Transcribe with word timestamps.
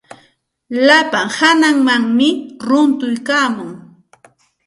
Slapa 0.83 1.19
hananmanmi 1.37 2.29
runtuykaamun. 2.67 3.71